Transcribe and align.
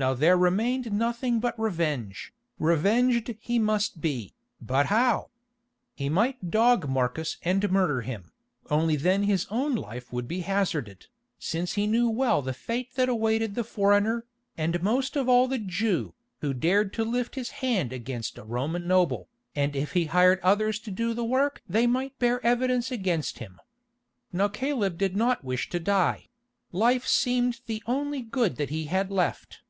Now 0.00 0.14
there 0.14 0.36
remained 0.36 0.92
nothing 0.92 1.40
but 1.40 1.58
revenge. 1.58 2.32
Revenged 2.60 3.34
he 3.40 3.58
must 3.58 4.00
be, 4.00 4.32
but 4.60 4.86
how? 4.86 5.30
He 5.96 6.08
might 6.08 6.52
dog 6.52 6.88
Marcus 6.88 7.36
and 7.42 7.68
murder 7.72 8.02
him, 8.02 8.30
only 8.70 8.94
then 8.94 9.24
his 9.24 9.48
own 9.50 9.74
life 9.74 10.12
would 10.12 10.28
be 10.28 10.42
hazarded, 10.42 11.08
since 11.40 11.72
he 11.72 11.88
knew 11.88 12.08
well 12.08 12.42
the 12.42 12.54
fate 12.54 12.94
that 12.94 13.08
awaited 13.08 13.56
the 13.56 13.64
foreigner, 13.64 14.24
and 14.56 14.80
most 14.84 15.16
of 15.16 15.28
all 15.28 15.48
the 15.48 15.58
Jew, 15.58 16.14
who 16.42 16.54
dared 16.54 16.92
to 16.92 17.02
lift 17.04 17.34
his 17.34 17.50
hand 17.58 17.92
against 17.92 18.38
a 18.38 18.44
Roman 18.44 18.86
noble, 18.86 19.28
and 19.56 19.74
if 19.74 19.94
he 19.94 20.04
hired 20.04 20.38
others 20.42 20.78
to 20.78 20.92
do 20.92 21.12
the 21.12 21.24
work 21.24 21.60
they 21.68 21.88
might 21.88 22.16
bear 22.20 22.38
evidence 22.46 22.92
against 22.92 23.40
him. 23.40 23.58
Now 24.32 24.46
Caleb 24.46 24.96
did 24.96 25.16
not 25.16 25.42
wish 25.42 25.68
to 25.70 25.80
die; 25.80 26.28
life 26.70 27.04
seemed 27.04 27.62
the 27.66 27.82
only 27.86 28.22
good 28.22 28.58
that 28.58 28.70
he 28.70 28.84
had 28.84 29.10
left. 29.10 29.62